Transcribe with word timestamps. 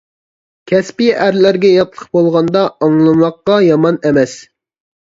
كەسپىي 0.71 1.11
ئەرلەرگە 1.25 1.71
ياتلىق 1.75 2.09
بولغاندا: 2.17 2.67
ئاڭلىماققا 2.79 3.63
يامان 3.71 4.03
ئەمەس! 4.07 4.37